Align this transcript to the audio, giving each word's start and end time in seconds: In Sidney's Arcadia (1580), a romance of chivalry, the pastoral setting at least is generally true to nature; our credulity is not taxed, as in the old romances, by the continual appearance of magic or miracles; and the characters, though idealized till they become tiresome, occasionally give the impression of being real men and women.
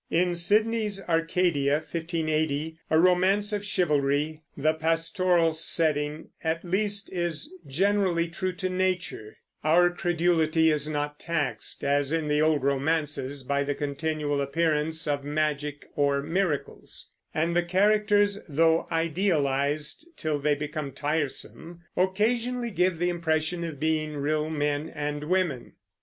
In 0.09 0.33
Sidney's 0.33 0.99
Arcadia 1.03 1.73
(1580), 1.73 2.75
a 2.89 2.97
romance 2.99 3.53
of 3.53 3.63
chivalry, 3.63 4.41
the 4.57 4.73
pastoral 4.73 5.53
setting 5.53 6.29
at 6.43 6.63
least 6.65 7.07
is 7.13 7.53
generally 7.67 8.27
true 8.27 8.53
to 8.53 8.67
nature; 8.67 9.37
our 9.63 9.91
credulity 9.91 10.71
is 10.71 10.89
not 10.89 11.19
taxed, 11.19 11.83
as 11.83 12.11
in 12.11 12.27
the 12.29 12.41
old 12.41 12.63
romances, 12.63 13.43
by 13.43 13.63
the 13.63 13.75
continual 13.75 14.41
appearance 14.41 15.05
of 15.05 15.23
magic 15.23 15.85
or 15.95 16.19
miracles; 16.23 17.11
and 17.31 17.55
the 17.55 17.61
characters, 17.61 18.39
though 18.49 18.87
idealized 18.91 20.07
till 20.17 20.39
they 20.39 20.55
become 20.55 20.91
tiresome, 20.93 21.81
occasionally 21.95 22.71
give 22.71 22.97
the 22.97 23.09
impression 23.09 23.63
of 23.63 23.79
being 23.79 24.17
real 24.17 24.49
men 24.49 24.89
and 24.89 25.25
women. 25.25 25.73